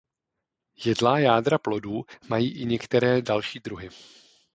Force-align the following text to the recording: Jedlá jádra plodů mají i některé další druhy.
Jedlá 0.85 1.19
jádra 1.19 1.57
plodů 1.57 2.05
mají 2.29 2.51
i 2.51 2.65
některé 2.65 3.21
další 3.21 3.59
druhy. 3.59 3.89